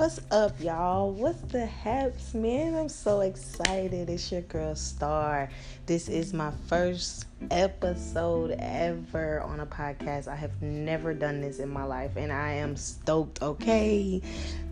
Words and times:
What's 0.00 0.18
up, 0.30 0.58
y'all? 0.62 1.12
What's 1.12 1.42
the 1.52 1.66
haps, 1.66 2.32
man? 2.32 2.74
I'm 2.74 2.88
so 2.88 3.20
excited. 3.20 4.08
It's 4.08 4.32
your 4.32 4.40
girl 4.40 4.74
Star. 4.74 5.50
This 5.84 6.08
is 6.08 6.32
my 6.32 6.52
first 6.68 7.26
episode 7.50 8.56
ever 8.58 9.42
on 9.42 9.60
a 9.60 9.66
podcast. 9.66 10.26
I 10.26 10.36
have 10.36 10.62
never 10.62 11.12
done 11.12 11.42
this 11.42 11.58
in 11.58 11.68
my 11.68 11.84
life, 11.84 12.12
and 12.16 12.32
I 12.32 12.52
am 12.52 12.76
stoked, 12.76 13.42
okay? 13.42 14.22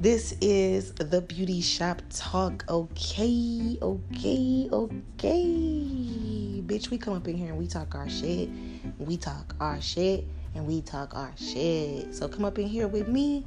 This 0.00 0.34
is 0.40 0.94
the 0.94 1.20
Beauty 1.20 1.60
Shop 1.60 2.00
Talk, 2.08 2.64
okay? 2.66 3.76
Okay, 3.82 4.70
okay. 4.72 5.44
Bitch, 6.64 6.88
we 6.88 6.96
come 6.96 7.12
up 7.12 7.28
in 7.28 7.36
here 7.36 7.48
and 7.48 7.58
we 7.58 7.66
talk 7.66 7.94
our 7.94 8.08
shit. 8.08 8.48
We 8.98 9.18
talk 9.18 9.54
our 9.60 9.78
shit, 9.82 10.24
and 10.54 10.66
we 10.66 10.80
talk 10.80 11.14
our 11.14 11.34
shit. 11.36 12.14
So 12.14 12.28
come 12.28 12.46
up 12.46 12.58
in 12.58 12.66
here 12.66 12.88
with 12.88 13.08
me 13.08 13.44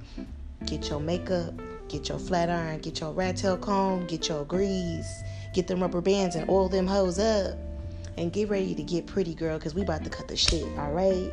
Get 0.66 0.90
your 0.90 1.00
makeup, 1.00 1.54
get 1.92 2.08
your 2.08 2.18
flat 2.18 2.50
iron, 2.50 2.80
get 2.80 3.00
your 3.02 3.12
rat 3.12 3.36
tail 3.36 3.58
comb, 3.58 4.08
get 4.08 4.30
your 4.30 4.46
grease, 4.46 5.24
get 5.54 5.68
them 5.68 5.82
rubber 5.82 6.02
bands 6.02 6.36
and 6.36 6.50
oil 6.50 6.70
them 6.70 6.88
hoes 6.88 7.20
up. 7.20 7.58
And 8.18 8.32
get 8.32 8.50
ready 8.50 8.76
to 8.76 8.84
get 8.84 9.08
pretty, 9.08 9.34
girl, 9.34 9.58
because 9.58 9.74
we 9.74 9.82
about 9.82 10.04
to 10.04 10.10
cut 10.10 10.28
the 10.28 10.36
shit, 10.36 10.64
all 10.78 10.92
right? 10.92 11.32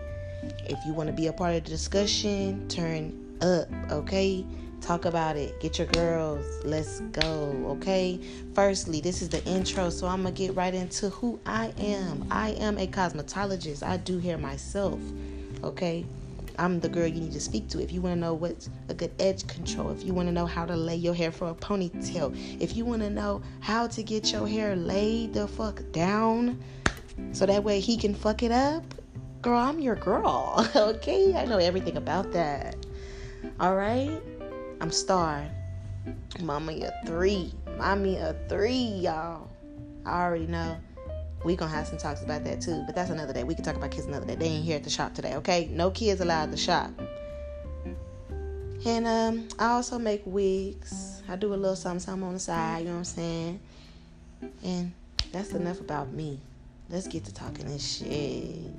If 0.67 0.79
you 0.87 0.95
want 0.95 1.09
to 1.09 1.13
be 1.13 1.27
a 1.27 1.33
part 1.33 1.55
of 1.55 1.65
the 1.65 1.71
discussion, 1.71 2.69
turn 2.69 3.37
up, 3.41 3.69
okay? 3.91 4.47
Talk 4.81 5.05
about 5.05 5.37
it. 5.37 5.61
Get 5.61 5.79
your 5.79 5.89
girls. 5.89 6.47
Let's 6.65 7.01
go, 7.01 7.77
okay? 7.79 8.21
Firstly, 8.55 9.01
this 9.01 9.23
is 9.23 9.29
the 9.29 9.45
intro, 9.45 9.91
so 9.91 10.07
I'm 10.07 10.23
going 10.23 10.35
to 10.35 10.39
get 10.39 10.55
right 10.55 10.73
into 10.73 11.11
who 11.11 11.41
I 11.45 11.73
am. 11.79 12.27
I 12.31 12.51
am 12.51 12.79
a 12.79 12.87
cosmetologist. 12.87 13.83
I 13.83 13.97
do 13.97 14.21
hair 14.21 14.39
myself, 14.39 15.01
okay? 15.65 16.07
I'm 16.59 16.81
the 16.81 16.89
girl 16.89 17.07
you 17.07 17.21
need 17.21 17.33
to 17.33 17.41
speak 17.41 17.69
to. 17.69 17.83
If 17.83 17.93
you 17.93 18.01
want 18.01 18.17
to 18.17 18.21
know 18.21 18.35
what's 18.35 18.69
a 18.89 18.95
good 18.95 19.13
edge 19.21 19.47
control, 19.47 19.91
if 19.91 20.05
you 20.05 20.13
want 20.13 20.29
to 20.29 20.33
know 20.33 20.47
how 20.47 20.67
to 20.67 20.77
lay 20.77 20.97
your 20.97 21.15
hair 21.15 21.31
for 21.31 21.51
a 21.51 21.55
ponytail, 21.55 22.37
if 22.61 22.77
you 22.77 22.85
want 22.85 23.03
to 23.03 23.11
know 23.11 23.41
how 23.61 23.87
to 23.87 24.03
get 24.03 24.33
your 24.33 24.47
hair 24.47 24.75
laid 24.75 25.35
the 25.35 25.47
fuck 25.47 25.81
down 25.93 26.61
so 27.33 27.47
that 27.47 27.63
way 27.63 27.79
he 27.79 27.97
can 27.97 28.15
fuck 28.15 28.43
it 28.43 28.51
up, 28.51 28.83
girl, 29.41 29.59
I'm 29.59 29.79
your 29.79 29.95
girl. 29.95 30.69
okay? 30.77 31.35
I 31.35 31.45
know 31.45 31.59
everything 31.59 31.97
about 31.97 32.33
that. 32.33 32.77
All 33.61 33.77
right? 33.77 34.21
I'm 34.81 34.91
Star. 34.91 35.49
Mama, 36.41 36.73
you're 36.73 36.93
three. 37.07 37.53
Mommy, 37.77 38.17
a 38.17 38.35
three, 38.49 38.73
y'all. 38.73 39.49
I 40.05 40.23
already 40.23 40.47
know 40.47 40.77
we 41.45 41.57
gonna 41.57 41.71
have 41.71 41.87
some 41.87 41.99
talks 41.99 42.23
about 42.23 42.45
that 42.45 42.61
too. 42.61 42.83
But 42.87 42.95
that's 42.95 43.11
another 43.11 43.33
day. 43.33 43.45
We 43.45 43.55
can 43.55 43.65
talk 43.65 43.77
about 43.77 43.91
kids 43.91 44.07
another 44.07 44.27
day. 44.27 44.35
They 44.35 44.47
ain't 44.47 44.65
here 44.65 44.77
at 44.77 44.85
the 44.85 44.91
shop 44.91 45.15
today, 45.15 45.35
okay? 45.37 45.69
No 45.71 45.91
kids 45.91 46.21
allowed 46.21 46.51
the 46.51 46.57
shop. 46.57 46.91
And 48.87 49.07
um, 49.07 49.49
I 49.59 49.69
also 49.69 49.99
make 49.99 50.23
wigs. 50.25 51.23
I 51.29 51.37
do 51.37 51.53
a 51.53 51.57
little 51.57 51.77
something, 51.77 52.01
something 52.01 52.27
on 52.27 52.35
the 52.35 52.41
side. 52.41 52.81
You 52.81 52.85
know 52.87 52.93
what 52.93 52.99
I'm 52.99 53.05
saying? 53.05 53.61
And 54.65 54.93
that's 55.33 55.53
enough 55.53 55.81
about 55.81 56.13
me. 56.13 56.41
Let's 56.89 57.07
get 57.07 57.25
to 57.27 57.35
talking 57.35 57.67
this 57.67 57.99
shit. 57.99 58.71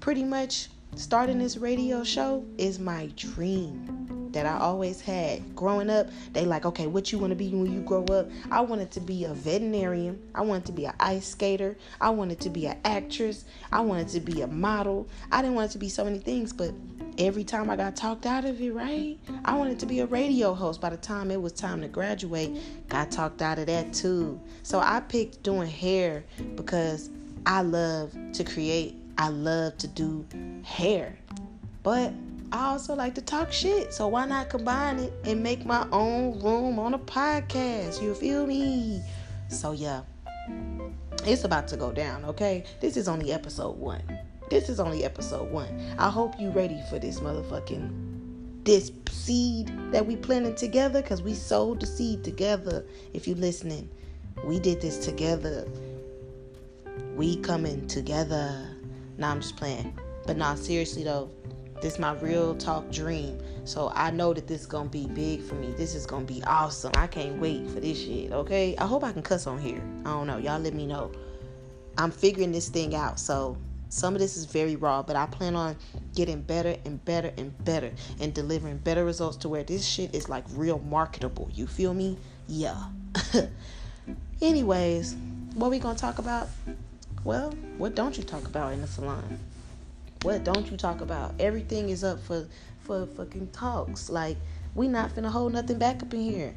Pretty 0.00 0.24
much, 0.24 0.68
starting 0.96 1.38
this 1.38 1.56
radio 1.56 2.04
show 2.04 2.44
is 2.56 2.78
my 2.78 3.10
dream 3.16 3.97
that 4.38 4.46
I 4.46 4.56
always 4.58 5.00
had. 5.00 5.56
Growing 5.56 5.90
up, 5.90 6.06
they 6.32 6.44
like, 6.44 6.64
okay, 6.64 6.86
what 6.86 7.10
you 7.10 7.18
want 7.18 7.32
to 7.32 7.34
be 7.34 7.48
when 7.48 7.72
you 7.72 7.80
grow 7.80 8.04
up? 8.04 8.30
I 8.52 8.60
wanted 8.60 8.92
to 8.92 9.00
be 9.00 9.24
a 9.24 9.34
veterinarian. 9.34 10.22
I 10.32 10.42
wanted 10.42 10.66
to 10.66 10.72
be 10.72 10.86
an 10.86 10.94
ice 11.00 11.26
skater. 11.26 11.76
I 12.00 12.10
wanted 12.10 12.38
to 12.40 12.50
be 12.50 12.66
an 12.66 12.78
actress. 12.84 13.44
I 13.72 13.80
wanted 13.80 14.08
to 14.10 14.20
be 14.20 14.42
a 14.42 14.46
model. 14.46 15.08
I 15.32 15.42
didn't 15.42 15.56
want 15.56 15.70
it 15.70 15.72
to 15.72 15.78
be 15.78 15.88
so 15.88 16.04
many 16.04 16.20
things, 16.20 16.52
but 16.52 16.72
every 17.18 17.42
time 17.42 17.68
I 17.68 17.74
got 17.74 17.96
talked 17.96 18.26
out 18.26 18.44
of 18.44 18.60
it, 18.60 18.72
right? 18.72 19.18
I 19.44 19.56
wanted 19.56 19.80
to 19.80 19.86
be 19.86 19.98
a 20.00 20.06
radio 20.06 20.54
host. 20.54 20.80
By 20.80 20.90
the 20.90 20.96
time 20.96 21.32
it 21.32 21.42
was 21.42 21.52
time 21.52 21.80
to 21.80 21.88
graduate, 21.88 22.56
got 22.88 23.10
talked 23.10 23.42
out 23.42 23.58
of 23.58 23.66
that 23.66 23.92
too. 23.92 24.40
So 24.62 24.78
I 24.78 25.00
picked 25.00 25.42
doing 25.42 25.68
hair 25.68 26.22
because 26.54 27.10
I 27.44 27.62
love 27.62 28.14
to 28.34 28.44
create. 28.44 28.94
I 29.18 29.30
love 29.30 29.76
to 29.78 29.88
do 29.88 30.24
hair. 30.62 31.18
But 31.82 32.12
I 32.50 32.70
also 32.70 32.94
like 32.94 33.14
to 33.16 33.22
talk 33.22 33.52
shit. 33.52 33.92
So 33.92 34.08
why 34.08 34.24
not 34.26 34.48
combine 34.48 34.98
it 34.98 35.12
and 35.24 35.42
make 35.42 35.66
my 35.66 35.86
own 35.92 36.40
room 36.40 36.78
on 36.78 36.94
a 36.94 36.98
podcast? 36.98 38.02
You 38.02 38.14
feel 38.14 38.46
me? 38.46 39.02
So 39.48 39.72
yeah. 39.72 40.02
It's 41.26 41.44
about 41.44 41.68
to 41.68 41.76
go 41.76 41.92
down, 41.92 42.24
okay? 42.24 42.64
This 42.80 42.96
is 42.96 43.06
only 43.06 43.32
episode 43.32 43.76
1. 43.76 44.02
This 44.48 44.70
is 44.70 44.80
only 44.80 45.04
episode 45.04 45.50
1. 45.50 45.96
I 45.98 46.08
hope 46.08 46.40
you 46.40 46.50
ready 46.50 46.80
for 46.88 46.98
this 46.98 47.20
motherfucking 47.20 48.64
this 48.64 48.92
seed 49.10 49.70
that 49.92 50.06
we 50.06 50.16
planted 50.16 50.56
together 50.56 51.02
cuz 51.02 51.22
we 51.22 51.34
sowed 51.34 51.80
the 51.80 51.86
seed 51.86 52.24
together. 52.24 52.84
If 53.12 53.28
you 53.28 53.34
listening, 53.34 53.90
we 54.44 54.58
did 54.58 54.80
this 54.80 55.04
together. 55.04 55.66
We 57.14 57.36
coming 57.36 57.86
together. 57.88 58.70
Nah, 59.18 59.32
I'm 59.32 59.40
just 59.40 59.56
playing. 59.56 59.98
But 60.26 60.36
nah, 60.38 60.54
seriously 60.54 61.04
though, 61.04 61.30
this 61.80 61.98
my 61.98 62.12
real 62.14 62.54
talk 62.54 62.90
dream. 62.90 63.38
So 63.64 63.92
I 63.94 64.10
know 64.10 64.32
that 64.34 64.46
this 64.46 64.62
is 64.62 64.66
gonna 64.66 64.88
be 64.88 65.06
big 65.06 65.42
for 65.42 65.54
me. 65.54 65.72
This 65.76 65.94
is 65.94 66.06
gonna 66.06 66.24
be 66.24 66.42
awesome. 66.44 66.92
I 66.96 67.06
can't 67.06 67.38
wait 67.38 67.68
for 67.70 67.80
this 67.80 67.98
shit. 67.98 68.32
Okay. 68.32 68.76
I 68.76 68.86
hope 68.86 69.04
I 69.04 69.12
can 69.12 69.22
cuss 69.22 69.46
on 69.46 69.60
here. 69.60 69.82
I 70.04 70.10
don't 70.10 70.26
know. 70.26 70.38
Y'all 70.38 70.60
let 70.60 70.74
me 70.74 70.86
know. 70.86 71.12
I'm 71.96 72.10
figuring 72.10 72.52
this 72.52 72.68
thing 72.68 72.94
out. 72.94 73.18
So 73.18 73.56
some 73.88 74.14
of 74.14 74.20
this 74.20 74.36
is 74.36 74.44
very 74.44 74.76
raw, 74.76 75.02
but 75.02 75.16
I 75.16 75.26
plan 75.26 75.56
on 75.56 75.76
getting 76.14 76.42
better 76.42 76.76
and 76.84 77.02
better 77.04 77.32
and 77.36 77.56
better 77.64 77.90
and 78.20 78.34
delivering 78.34 78.78
better 78.78 79.04
results 79.04 79.36
to 79.38 79.48
where 79.48 79.62
this 79.62 79.86
shit 79.86 80.14
is 80.14 80.28
like 80.28 80.44
real 80.52 80.78
marketable. 80.78 81.48
You 81.52 81.66
feel 81.66 81.94
me? 81.94 82.18
Yeah. 82.46 82.84
Anyways, 84.42 85.16
what 85.54 85.70
we 85.70 85.78
gonna 85.78 85.98
talk 85.98 86.18
about? 86.18 86.48
Well, 87.24 87.52
what 87.78 87.94
don't 87.94 88.16
you 88.16 88.24
talk 88.24 88.46
about 88.46 88.72
in 88.72 88.80
the 88.80 88.86
salon? 88.86 89.38
What 90.22 90.44
don't 90.44 90.70
you 90.70 90.76
talk 90.76 91.00
about? 91.00 91.34
Everything 91.38 91.90
is 91.90 92.02
up 92.02 92.20
for 92.20 92.46
for 92.80 93.06
fucking 93.06 93.50
talks. 93.52 94.10
Like 94.10 94.36
we 94.74 94.88
not 94.88 95.10
finna 95.10 95.30
hold 95.30 95.52
nothing 95.52 95.78
back 95.78 96.02
up 96.02 96.12
in 96.12 96.20
here. 96.20 96.54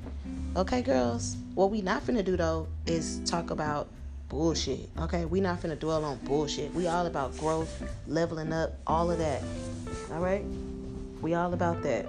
Okay, 0.56 0.82
girls? 0.82 1.38
What 1.54 1.72
we 1.72 1.82
not 1.82 2.06
finna 2.06 2.24
do 2.26 2.36
though 2.36 2.68
is 2.86 3.20
talk 3.26 3.52
about 3.52 3.88
bullshit. 4.30 4.90
Okay, 4.98 5.26
we 5.26 5.42
not 5.42 5.62
finna 5.62 5.78
dwell 5.78 6.04
on 6.06 6.18
bullshit. 6.20 6.74
We 6.74 6.88
all 6.88 7.06
about 7.06 7.38
growth, 7.38 7.84
leveling 8.08 8.52
up, 8.52 8.74
all 8.88 9.12
of 9.12 9.18
that. 9.20 9.44
All 10.12 10.20
right? 10.20 10.44
We 11.22 11.34
all 11.34 11.54
about 11.54 11.84
that. 11.84 12.08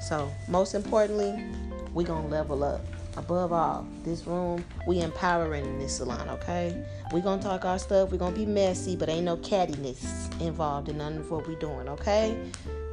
So, 0.00 0.30
most 0.48 0.74
importantly, 0.74 1.44
we 1.92 2.04
gonna 2.04 2.28
level 2.28 2.64
up 2.64 2.80
above 3.16 3.52
all, 3.52 3.86
this 4.04 4.26
room, 4.26 4.64
we 4.86 5.00
empowering 5.00 5.64
in 5.64 5.78
this 5.78 5.96
salon, 5.96 6.28
okay? 6.28 6.84
we 7.12 7.20
gonna 7.20 7.42
talk 7.42 7.64
our 7.64 7.78
stuff, 7.78 8.10
we 8.10 8.18
gonna 8.18 8.34
be 8.34 8.46
messy, 8.46 8.96
but 8.96 9.08
ain't 9.08 9.24
no 9.24 9.36
cattiness 9.36 10.40
involved 10.40 10.88
in 10.88 10.98
none 10.98 11.18
of 11.18 11.30
what 11.30 11.46
we 11.46 11.54
doing, 11.56 11.88
okay? 11.88 12.36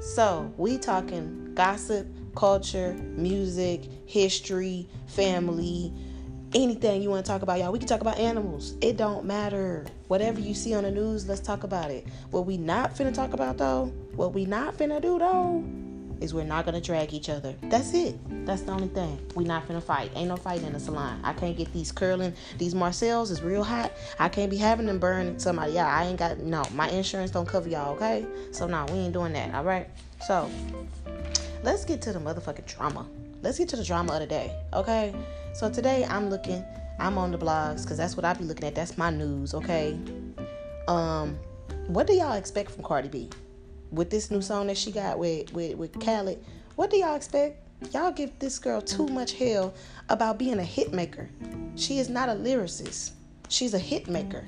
So 0.02 0.54
we 0.58 0.78
talking 0.78 1.54
gossip, 1.56 2.08
culture, 2.36 2.94
music, 3.16 3.84
history, 4.06 4.88
family, 5.08 5.94
anything 6.54 7.02
you 7.02 7.10
want 7.10 7.26
to 7.26 7.32
talk 7.32 7.42
about, 7.42 7.60
y'all. 7.60 7.72
We 7.72 7.80
can 7.80 7.88
talk 7.88 8.02
about 8.02 8.18
animals. 8.18 8.76
It 8.82 8.98
don't 8.98 9.26
matter. 9.26 9.86
Whatever 10.08 10.40
you 10.40 10.54
see 10.54 10.74
on 10.74 10.84
the 10.84 10.92
news, 10.92 11.28
let's 11.28 11.42
talk 11.42 11.64
about 11.64 11.92
it. 11.92 12.08
What 12.32 12.46
we 12.46 12.58
not 12.58 12.96
finna 12.96 13.14
talk 13.14 13.34
about 13.34 13.58
though, 13.58 13.86
what 14.16 14.34
we 14.34 14.46
not 14.46 14.78
finna 14.78 15.02
do 15.02 15.20
though, 15.20 15.64
is 16.22 16.34
we're 16.34 16.44
not 16.44 16.66
gonna 16.66 16.82
drag 16.82 17.14
each 17.14 17.30
other. 17.30 17.56
That's 17.64 17.94
it. 17.94 18.18
That's 18.46 18.62
the 18.62 18.72
only 18.72 18.88
thing. 18.88 19.20
We 19.36 19.44
not 19.44 19.68
gonna 19.68 19.82
fight. 19.82 20.12
Ain't 20.16 20.30
no 20.30 20.38
fighting 20.38 20.68
in 20.68 20.74
the 20.74 20.80
salon. 20.80 21.20
I 21.24 21.34
can't 21.34 21.58
get 21.58 21.72
these 21.74 21.92
curling. 21.92 22.34
These 22.58 22.76
Marcels 22.76 23.32
is 23.32 23.42
real 23.42 23.64
hot. 23.64 23.92
I 24.18 24.30
can't 24.30 24.50
be 24.50 24.58
having 24.58 24.86
them 24.86 25.00
burn 25.00 25.40
somebody. 25.40 25.74
Yeah, 25.74 25.88
I 25.88 26.06
ain't 26.06 26.20
got 26.20 26.40
no. 26.40 26.64
My 26.74 26.90
insurance 26.90 27.32
don't 27.32 27.48
cover 27.48 27.70
y'all. 27.70 27.96
Okay. 27.96 28.26
So 28.52 28.68
no, 28.68 28.86
we 28.92 29.00
ain't 29.00 29.14
doing 29.14 29.34
that. 29.34 29.54
All 29.56 29.64
right. 29.64 29.88
So 30.26 30.50
let's 31.64 31.86
get 31.86 32.02
to 32.04 32.14
the 32.14 32.20
motherfucking 32.20 32.66
drama. 32.66 33.08
Let's 33.42 33.58
get 33.58 33.70
to 33.70 33.76
the 33.76 33.86
drama 33.86 34.14
of 34.14 34.20
the 34.20 34.28
day. 34.28 34.56
Okay. 34.74 35.14
So 35.54 35.70
today 35.70 36.06
I'm 36.10 36.30
looking. 36.30 36.64
I'm 37.00 37.18
on 37.18 37.32
the 37.32 37.38
blogs 37.38 37.84
because 37.84 37.98
that's 37.98 38.18
what 38.18 38.26
I 38.26 38.34
be 38.34 38.44
looking 38.44 38.66
at. 38.66 38.76
That's 38.76 38.98
my 38.98 39.10
news. 39.10 39.54
Okay. 39.54 39.98
Um, 40.88 41.40
what 41.88 42.08
do 42.08 42.14
y'all 42.14 42.34
expect 42.34 42.72
from 42.72 42.84
Cardi 42.84 43.08
B? 43.08 43.30
With 43.92 44.10
this 44.10 44.32
new 44.32 44.42
song 44.42 44.68
that 44.68 44.78
she 44.78 44.92
got 44.92 45.20
with 45.20 45.52
with 45.54 45.78
with 45.78 46.00
Khaled. 46.00 46.44
What 46.76 46.90
do 46.90 46.98
y'all 46.98 47.16
expect? 47.16 47.64
Y'all 47.94 48.12
give 48.12 48.38
this 48.40 48.60
girl 48.60 48.82
too 48.82 49.08
much 49.08 49.34
hell 49.34 49.74
about 50.10 50.38
being 50.38 50.60
a 50.60 50.64
hit 50.64 50.94
maker. 50.94 51.30
She 51.76 52.00
is 52.00 52.10
not 52.10 52.30
a 52.30 52.34
lyricist. 52.34 53.12
She's 53.48 53.74
a 53.74 53.80
hit 53.80 54.08
maker. 54.08 54.46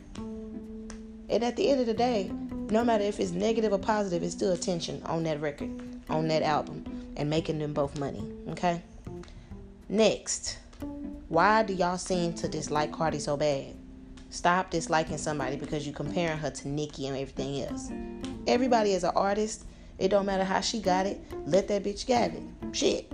And 1.30 1.44
at 1.44 1.56
the 1.56 1.70
end 1.70 1.80
of 1.80 1.88
the 1.88 1.94
day, 1.94 2.30
no 2.70 2.84
matter 2.84 3.04
if 3.04 3.20
it's 3.20 3.32
negative 3.32 3.72
or 3.72 3.80
positive, 3.80 4.22
it's 4.22 4.34
still 4.34 4.52
attention 4.52 5.02
on 5.06 5.24
that 5.24 5.40
record, 5.40 5.70
on 6.10 6.28
that 6.28 6.44
album, 6.44 6.84
and 7.16 7.30
making 7.30 7.60
them 7.60 7.74
both 7.74 7.98
money. 7.98 8.24
Okay? 8.50 8.82
Next, 9.88 10.58
why 11.30 11.64
do 11.64 11.74
y'all 11.74 11.98
seem 11.98 12.34
to 12.36 12.48
dislike 12.50 12.92
Cardi 12.92 13.20
so 13.20 13.38
bad? 13.38 13.76
Stop 14.32 14.72
disliking 14.72 15.18
somebody 15.18 15.58
because 15.58 15.86
you're 15.86 15.94
comparing 15.94 16.38
her 16.38 16.50
to 16.50 16.68
Nicki 16.70 17.08
and 17.08 17.18
everything 17.18 17.64
else. 17.64 17.92
Everybody 18.48 18.94
is 18.94 19.04
an 19.04 19.12
artist. 19.14 19.66
It 20.00 20.08
don't 20.08 20.26
matter 20.26 20.46
how 20.46 20.62
she 20.62 20.80
got 20.80 21.06
it. 21.06 21.22
Let 21.46 21.68
that 21.68 21.84
bitch 21.84 22.06
get 22.06 22.34
it. 22.34 22.42
Shit. 22.72 23.12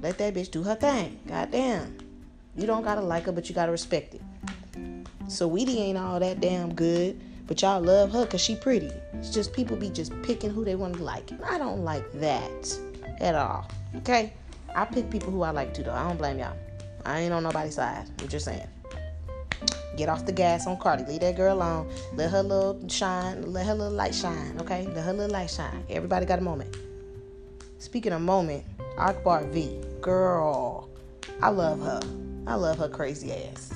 Let 0.00 0.16
that 0.16 0.32
bitch 0.32 0.50
do 0.50 0.62
her 0.62 0.74
thing. 0.74 1.20
Goddamn. 1.28 1.98
You 2.56 2.66
don't 2.66 2.82
gotta 2.82 3.02
like 3.02 3.24
her, 3.24 3.32
but 3.32 3.50
you 3.50 3.54
gotta 3.54 3.72
respect 3.72 4.14
it. 4.14 4.22
So 5.28 5.50
Saweetie 5.50 5.76
ain't 5.76 5.98
all 5.98 6.18
that 6.18 6.40
damn 6.40 6.74
good, 6.74 7.20
but 7.46 7.60
y'all 7.60 7.82
love 7.82 8.10
her 8.12 8.24
because 8.24 8.40
she 8.40 8.56
pretty. 8.56 8.90
It's 9.12 9.30
just 9.30 9.52
people 9.52 9.76
be 9.76 9.90
just 9.90 10.12
picking 10.22 10.48
who 10.48 10.64
they 10.64 10.76
want 10.76 10.96
to 10.96 11.04
like. 11.04 11.30
And 11.30 11.44
I 11.44 11.58
don't 11.58 11.84
like 11.84 12.10
that 12.14 12.78
at 13.20 13.34
all. 13.34 13.70
Okay? 13.96 14.32
I 14.74 14.86
pick 14.86 15.10
people 15.10 15.30
who 15.30 15.42
I 15.42 15.50
like 15.50 15.74
to 15.74 15.82
though. 15.82 15.92
I 15.92 16.08
don't 16.08 16.16
blame 16.16 16.38
y'all. 16.38 16.56
I 17.04 17.20
ain't 17.20 17.34
on 17.34 17.42
nobody's 17.42 17.74
side. 17.74 18.08
I'm 18.18 18.28
just 18.28 18.46
saying. 18.46 18.66
Get 19.96 20.08
off 20.08 20.24
the 20.24 20.32
gas 20.32 20.66
on 20.66 20.78
Cardi. 20.78 21.04
Leave 21.04 21.20
that 21.20 21.36
girl 21.36 21.56
alone. 21.56 21.90
Let 22.14 22.30
her 22.30 22.42
little 22.42 22.80
shine. 22.88 23.52
Let 23.52 23.66
her 23.66 23.74
little 23.74 23.92
light 23.92 24.14
shine. 24.14 24.56
Okay? 24.60 24.86
Let 24.86 25.04
her 25.04 25.12
little 25.12 25.32
light 25.32 25.50
shine. 25.50 25.84
Everybody 25.90 26.26
got 26.26 26.38
a 26.38 26.42
moment. 26.42 26.76
Speaking 27.78 28.12
of 28.12 28.22
moment, 28.22 28.64
Akbar 28.96 29.44
V. 29.44 29.80
Girl. 30.00 30.88
I 31.40 31.48
love 31.50 31.80
her. 31.80 32.00
I 32.46 32.54
love 32.54 32.78
her 32.78 32.88
crazy 32.88 33.32
ass. 33.32 33.72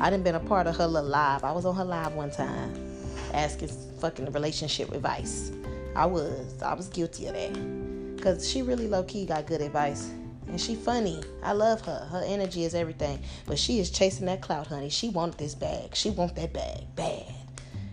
I 0.00 0.10
didn't 0.10 0.24
been 0.24 0.34
a 0.34 0.40
part 0.40 0.66
of 0.66 0.76
her 0.76 0.86
little 0.86 1.08
live. 1.08 1.44
I 1.44 1.52
was 1.52 1.64
on 1.64 1.76
her 1.76 1.84
live 1.84 2.14
one 2.14 2.30
time 2.30 2.74
asking 3.32 3.68
fucking 4.00 4.32
relationship 4.32 4.92
advice. 4.92 5.52
I 5.96 6.06
was. 6.06 6.62
I 6.62 6.74
was 6.74 6.88
guilty 6.88 7.26
of 7.26 7.34
that. 7.34 8.22
Cause 8.22 8.48
she 8.48 8.62
really 8.62 8.88
low 8.88 9.02
key 9.02 9.26
got 9.26 9.46
good 9.46 9.60
advice. 9.60 10.10
And 10.48 10.60
she 10.60 10.74
funny. 10.74 11.22
I 11.42 11.52
love 11.52 11.80
her. 11.82 12.06
Her 12.10 12.22
energy 12.26 12.64
is 12.64 12.74
everything. 12.74 13.20
But 13.46 13.58
she 13.58 13.78
is 13.80 13.90
chasing 13.90 14.26
that 14.26 14.40
clout, 14.40 14.66
honey. 14.66 14.90
She 14.90 15.08
wanted 15.08 15.38
this 15.38 15.54
bag. 15.54 15.94
She 15.94 16.10
want 16.10 16.36
that 16.36 16.52
bag 16.52 16.84
bad. 16.96 17.24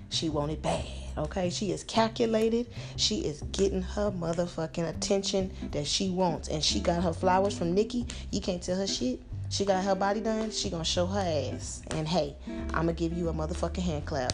She 0.09 0.30
want 0.30 0.51
it 0.51 0.62
bad. 0.62 0.86
Okay? 1.18 1.50
She 1.50 1.71
is 1.71 1.83
calculated. 1.83 2.68
She 2.98 3.19
is 3.19 3.42
getting 3.51 3.81
her 3.81 4.12
motherfucking 4.12 4.88
attention 4.88 5.51
that 5.71 5.88
she 5.88 6.09
wants. 6.09 6.50
And 6.50 6.63
she 6.63 6.80
got 6.80 7.01
her 7.03 7.13
flowers 7.13 7.57
from 7.57 7.74
Nicki. 7.74 8.06
You 8.31 8.42
can't 8.42 8.62
tell 8.62 8.77
her 8.77 8.88
shit. 8.88 9.21
She 9.50 9.65
got 9.65 9.83
her 9.83 9.95
body 9.95 10.21
done. 10.21 10.51
She 10.51 10.69
gonna 10.69 10.86
show 10.86 11.06
her 11.06 11.19
ass. 11.53 11.81
And 11.92 12.07
hey, 12.07 12.36
I'ma 12.74 12.94
give 12.94 13.13
you 13.13 13.30
a 13.30 13.33
motherfucking 13.33 13.83
hand 13.83 14.06
clap. 14.06 14.33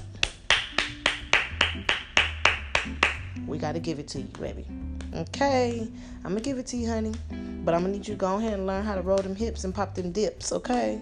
We 3.48 3.58
gotta 3.58 3.80
give 3.80 3.98
it 4.00 4.08
to 4.10 4.20
you, 4.20 4.28
baby. 4.40 4.66
Okay, 5.14 5.88
I'm 6.24 6.32
gonna 6.32 6.42
give 6.42 6.58
it 6.58 6.68
to 6.68 6.78
you, 6.78 6.90
honey. 6.90 7.14
But 7.64 7.74
I'm 7.74 7.82
gonna 7.82 7.94
need 7.94 8.08
you 8.08 8.14
to 8.14 8.20
go 8.20 8.36
ahead 8.36 8.54
and 8.54 8.68
learn 8.68 8.84
how 8.84 8.96
to 8.96 9.02
roll 9.02 9.18
them 9.18 9.36
hips 9.36 9.64
and 9.64 9.74
pop 9.74 9.96
them 9.96 10.12
dips, 10.12 10.52
okay? 10.52 11.02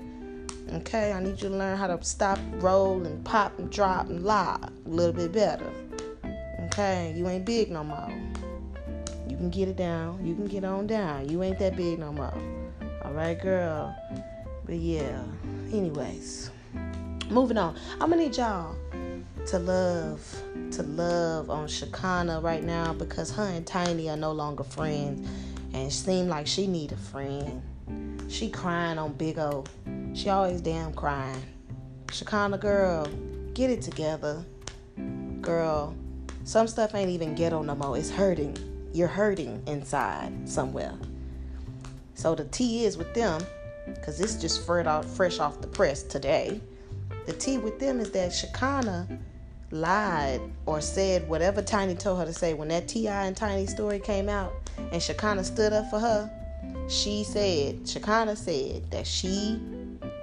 Okay, 0.74 1.12
I 1.12 1.20
need 1.22 1.42
you 1.42 1.50
to 1.50 1.56
learn 1.56 1.78
how 1.78 1.88
to 1.88 2.04
stop, 2.04 2.40
roll, 2.54 3.06
and 3.06 3.24
pop 3.26 3.58
and 3.60 3.72
drop 3.72 4.10
and 4.10 4.24
lie 4.24 4.58
a 4.62 4.90
little 4.90 5.14
bit 5.14 5.32
better. 5.32 5.70
Okay, 6.66 7.14
you 7.16 7.28
ain't 7.28 7.46
big 7.46 7.72
no 7.72 7.84
more. 7.84 8.12
You 9.28 9.38
can 9.38 9.50
get 9.50 9.68
it 9.68 9.76
down. 9.76 10.26
You 10.26 10.34
can 10.34 10.48
get 10.48 10.64
on 10.64 10.88
down. 10.88 11.30
You 11.30 11.44
ain't 11.44 11.60
that 11.60 11.76
big 11.76 12.00
no 12.00 12.12
more. 12.12 12.34
All 13.04 13.14
right, 13.14 13.40
girl. 13.40 13.96
But 14.66 14.76
yeah. 14.76 15.24
Anyways, 15.72 16.52
moving 17.30 17.58
on. 17.58 17.76
I'm 17.94 18.10
gonna 18.10 18.18
need 18.18 18.38
y'all 18.38 18.76
to 19.48 19.60
love, 19.60 20.44
to 20.72 20.84
love 20.84 21.50
on 21.50 21.68
Shekinah 21.68 22.42
right 22.42 22.64
now 22.64 22.94
because 22.94 23.32
her 23.32 23.44
and 23.44 23.66
Tiny 23.66 24.10
are 24.10 24.18
no 24.18 24.32
longer 24.32 24.64
friends, 24.64 25.28
and 25.74 25.88
it 25.88 25.92
seemed 25.92 26.30
like 26.30 26.48
she 26.48 26.68
need 26.68 26.92
a 26.92 26.98
friend. 26.98 27.62
She 28.28 28.50
crying 28.50 28.98
on 28.98 29.14
Big 29.14 29.38
O. 29.38 29.64
She 30.14 30.30
always 30.30 30.62
damn 30.62 30.94
crying. 30.94 31.42
Shekinah 32.12 32.58
girl, 32.58 33.08
get 33.54 33.70
it 33.70 33.82
together. 33.82 34.44
Girl, 35.42 35.96
some 36.44 36.68
stuff 36.68 36.96
ain't 36.96 37.10
even 37.10 37.36
ghetto 37.36 37.62
no 37.62 37.76
more. 37.76 37.98
It's 37.98 38.10
hurting. 38.10 38.58
You're 38.94 39.08
hurting 39.08 39.62
inside 39.68 40.48
somewhere. 40.48 40.94
So 42.16 42.34
the 42.34 42.46
tea 42.46 42.86
is 42.86 42.98
with 42.98 43.14
them, 43.14 43.42
because 43.86 44.18
this 44.18 44.36
just 44.42 44.66
fresh 44.66 44.88
off, 45.40 45.62
the 45.62 45.68
press 45.68 46.02
today. 46.02 46.62
The 47.26 47.34
tea 47.34 47.58
with 47.58 47.80
them 47.80 48.00
is 48.00 48.12
that 48.12 48.34
Shekinah 48.34 49.08
lied 49.72 50.42
or 50.66 50.82
said 50.82 51.28
whatever 51.28 51.62
Tiny 51.62 51.96
told 51.96 52.20
her 52.20 52.26
to 52.26 52.34
say 52.34 52.54
when 52.54 52.68
that 52.70 52.88
T.I. 52.88 53.26
and 53.26 53.36
Tiny 53.36 53.66
story 53.66 54.00
came 54.00 54.30
out 54.30 54.54
and 54.92 55.02
Shekinah 55.02 55.44
stood 55.44 55.74
up 55.74 55.90
for 55.90 56.00
her. 56.00 56.32
She 56.88 57.24
said, 57.24 57.88
Shekinah 57.88 58.36
said 58.36 58.92
that 58.92 59.08
she 59.08 59.60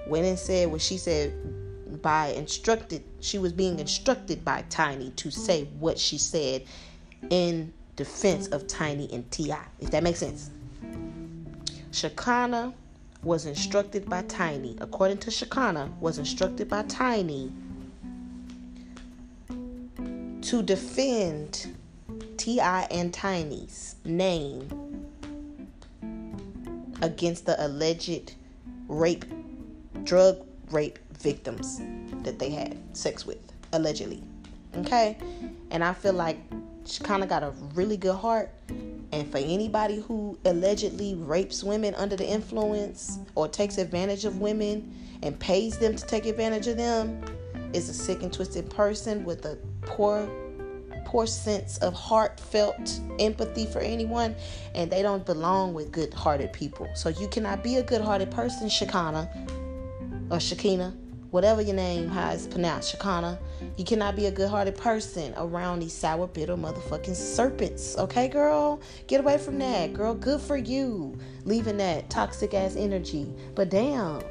went 0.06 0.27
and 0.27 0.39
said 0.39 0.71
what 0.71 0.81
she 0.81 0.97
said 0.97 1.33
by 2.03 2.29
instructed, 2.29 3.03
she 3.21 3.39
was 3.39 3.53
being 3.53 3.79
instructed 3.79 4.44
by 4.44 4.65
Tiny 4.71 5.11
to 5.11 5.31
say 5.31 5.65
what 5.79 5.99
she 5.99 6.19
said 6.19 6.65
in 7.31 7.73
defense 7.97 8.49
of 8.49 8.67
Tiny 8.67 9.12
and 9.12 9.31
T.I. 9.31 9.65
If 9.81 9.91
that 9.91 10.03
makes 10.03 10.19
sense. 10.19 10.50
Shekinah 11.93 12.75
was 13.23 13.47
instructed 13.47 14.09
by 14.09 14.23
Tiny, 14.23 14.77
according 14.81 15.19
to 15.19 15.31
Shekinah, 15.31 15.93
was 16.00 16.19
instructed 16.19 16.69
by 16.69 16.83
Tiny 16.85 17.53
to 20.52 20.62
defend 20.62 21.75
T.I. 22.37 22.87
and 22.90 23.14
Tiny's 23.14 23.96
name 24.04 24.69
against 27.00 27.46
the 27.46 27.56
alleged 27.66 28.34
rape, 28.87 29.25
drug 30.04 30.44
rape 30.70 30.99
victims 31.19 31.81
that 32.22 32.38
they 32.38 32.50
had 32.50 32.76
sex 32.94 33.25
with, 33.25 33.38
allegedly. 33.72 34.22
Okay? 34.76 35.16
And 35.70 35.82
I 35.82 35.94
feel 35.94 36.12
like 36.12 36.38
she 36.84 37.02
kind 37.02 37.22
of 37.22 37.31
got 37.31 37.43
a 37.43 37.55
really 37.72 37.96
good 37.96 38.16
heart. 38.16 38.50
And 39.10 39.32
for 39.32 39.38
anybody 39.38 40.00
who 40.00 40.38
allegedly 40.44 41.14
rapes 41.14 41.64
women 41.64 41.94
under 41.94 42.14
the 42.14 42.28
influence 42.28 43.19
or 43.37 43.48
takes 43.48 43.78
advantage 43.78 44.26
of 44.26 44.38
women 44.38 44.94
and 45.22 45.40
pays 45.40 45.78
them 45.78 45.96
to 45.96 46.06
take 46.06 46.26
advantage 46.26 46.66
of 46.66 46.76
them 46.76 47.25
is 47.72 47.88
a 47.88 47.94
sick 47.94 48.22
and 48.22 48.31
twisted 48.31 48.69
person 48.69 49.25
with 49.25 49.46
a 49.46 49.56
poor 49.81 50.28
poor 51.04 51.26
sense 51.26 51.78
of 51.78 51.94
heartfelt 51.94 53.00
empathy 53.19 53.66
for 53.66 53.81
anyone 53.81 54.34
and 54.75 54.90
they 54.90 55.02
don't 55.02 55.25
belong 55.26 55.75
with 55.75 55.93
good-hearted 55.93 56.52
people. 56.52 56.88
So 56.94 57.08
you 57.08 57.28
cannot 57.28 57.62
be 57.62 57.76
a 57.76 57.82
good-hearted 57.82 58.31
person 58.31 58.69
Shekinah 58.69 59.31
or 60.31 60.38
Shakina 60.38 60.96
whatever 61.31 61.62
your 61.62 61.75
name 61.75 62.08
how 62.08 62.31
it's 62.31 62.46
pronounced 62.46 62.90
Shekinah 62.90 63.38
you 63.78 63.84
cannot 63.84 64.16
be 64.16 64.26
a 64.26 64.31
good-hearted 64.31 64.76
person 64.76 65.32
around 65.38 65.81
these 65.81 65.94
sour 65.94 66.26
bitter 66.26 66.56
motherfucking 66.56 67.16
serpents 67.16 67.96
okay 67.96 68.28
girl? 68.28 68.81
Get 69.06 69.20
away 69.20 69.38
from 69.38 69.58
that 69.58 69.94
girl. 69.94 70.15
Good 70.15 70.41
for 70.41 70.58
you 70.58 71.19
leaving 71.44 71.79
that 71.79 72.10
toxic 72.10 72.53
ass 72.55 72.77
energy. 72.77 73.32
But 73.55 73.70
damn 73.70 74.22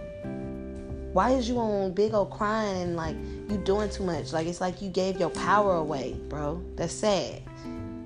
why 1.13 1.31
is 1.31 1.49
you 1.49 1.57
on 1.59 1.91
big 1.91 2.13
old 2.13 2.31
crying 2.31 2.81
and 2.81 2.95
like 2.95 3.15
you 3.49 3.57
doing 3.57 3.89
too 3.89 4.03
much? 4.03 4.31
Like 4.31 4.47
it's 4.47 4.61
like 4.61 4.81
you 4.81 4.89
gave 4.89 5.19
your 5.19 5.29
power 5.29 5.75
away, 5.75 6.15
bro. 6.29 6.63
That's 6.75 6.93
sad. 6.93 7.41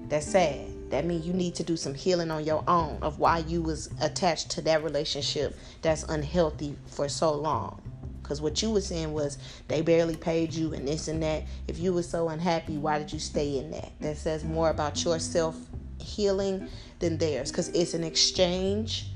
That's 0.09 0.25
sad. 0.25 0.89
That 0.89 1.05
means 1.05 1.25
you 1.25 1.33
need 1.33 1.55
to 1.55 1.63
do 1.63 1.77
some 1.77 1.93
healing 1.93 2.31
on 2.31 2.43
your 2.43 2.63
own 2.67 2.97
of 3.01 3.19
why 3.19 3.39
you 3.39 3.61
was 3.61 3.89
attached 4.01 4.49
to 4.51 4.61
that 4.61 4.83
relationship 4.83 5.57
that's 5.81 6.03
unhealthy 6.03 6.77
for 6.87 7.07
so 7.07 7.33
long. 7.33 7.81
Cause 8.23 8.41
what 8.41 8.59
you 8.63 8.71
were 8.71 8.81
saying 8.81 9.13
was 9.13 9.37
they 9.67 9.83
barely 9.83 10.15
paid 10.15 10.51
you 10.51 10.73
and 10.73 10.87
this 10.87 11.07
and 11.07 11.21
that. 11.21 11.43
If 11.67 11.77
you 11.77 11.93
were 11.93 12.01
so 12.01 12.29
unhappy, 12.29 12.77
why 12.77 12.97
did 12.97 13.13
you 13.13 13.19
stay 13.19 13.59
in 13.59 13.69
that? 13.69 13.91
That 13.99 14.17
says 14.17 14.43
more 14.43 14.71
about 14.71 15.03
your 15.03 15.19
self 15.19 15.55
healing 15.99 16.67
than 16.97 17.19
theirs. 17.19 17.51
Cause 17.51 17.67
it's 17.69 17.93
an 17.93 18.03
exchange 18.03 19.09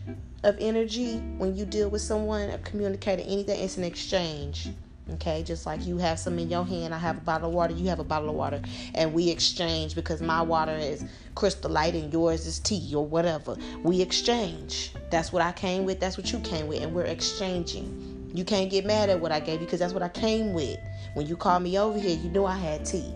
of 0.43 0.55
energy 0.59 1.17
when 1.37 1.55
you 1.55 1.65
deal 1.65 1.89
with 1.89 2.01
someone 2.01 2.49
or 2.49 2.57
communicating 2.59 3.25
anything 3.25 3.59
it's 3.59 3.77
an 3.77 3.83
exchange 3.83 4.69
okay? 5.13 5.43
Just 5.43 5.65
like 5.65 5.85
you 5.85 5.97
have 5.97 6.19
some 6.19 6.37
in 6.39 6.49
your 6.49 6.65
hand 6.65 6.93
i 6.93 6.97
have 6.97 7.17
a 7.17 7.21
bottle 7.21 7.49
of 7.49 7.53
water 7.55 7.73
you 7.73 7.89
have 7.89 7.99
a 7.99 8.03
bottle 8.03 8.29
of 8.29 8.35
water 8.35 8.61
and 8.95 9.13
we 9.13 9.29
exchange 9.29 9.95
because 9.95 10.21
my 10.21 10.41
water 10.41 10.75
is 10.75 11.03
crystal 11.35 11.71
light 11.71 11.95
and 11.95 12.11
yours 12.11 12.45
is 12.45 12.59
tea 12.59 12.93
or 12.93 13.05
whatever. 13.05 13.55
We 13.83 14.01
exchange. 14.01 14.91
That's 15.09 15.31
what 15.31 15.41
i 15.41 15.51
came 15.51 15.85
with 15.85 15.99
that's 15.99 16.17
what 16.17 16.31
you 16.31 16.39
came 16.39 16.67
with 16.67 16.81
and 16.81 16.93
we're 16.93 17.05
exchanging. 17.05 18.31
You 18.33 18.43
can't 18.43 18.69
get 18.69 18.85
mad 18.85 19.09
at 19.09 19.19
what 19.19 19.31
i 19.31 19.39
gave 19.39 19.59
you 19.59 19.65
because 19.65 19.79
that's 19.79 19.93
what 19.93 20.03
i 20.03 20.09
came 20.09 20.53
with. 20.53 20.77
When 21.13 21.27
you 21.27 21.35
called 21.35 21.63
me 21.63 21.79
over 21.79 21.97
here 21.99 22.17
you 22.17 22.29
knew 22.29 22.45
i 22.45 22.57
had 22.57 22.85
tea 22.85 23.13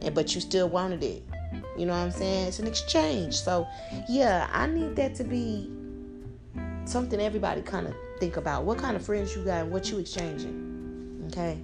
and 0.00 0.14
but 0.14 0.34
you 0.34 0.40
still 0.40 0.68
wanted 0.68 1.02
it. 1.02 1.22
You 1.76 1.86
know 1.86 1.92
what 1.92 1.98
i'm 1.98 2.10
saying? 2.10 2.48
It's 2.48 2.58
an 2.58 2.66
exchange. 2.66 3.34
So 3.34 3.66
yeah 4.08 4.48
i 4.52 4.66
need 4.66 4.96
that 4.96 5.14
to 5.16 5.24
be 5.24 5.70
something 6.88 7.20
everybody 7.20 7.62
kind 7.62 7.86
of 7.86 7.94
think 8.18 8.36
about. 8.36 8.64
What 8.64 8.78
kind 8.78 8.96
of 8.96 9.04
friends 9.04 9.36
you 9.36 9.44
got 9.44 9.62
and 9.62 9.70
what 9.70 9.90
you 9.90 9.98
exchanging. 9.98 11.28
Okay? 11.28 11.60